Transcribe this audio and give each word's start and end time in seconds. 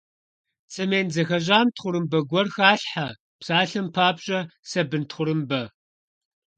Цемент 0.71 1.09
зэхэщӀам 1.15 1.67
тхъурымбэ 1.75 2.19
гуэр 2.29 2.47
халъхьэ, 2.55 3.07
псалъэм 3.39 3.87
папщӀэ, 3.95 4.39
сабын 4.69 5.03
тхъурымбэ. 5.09 5.61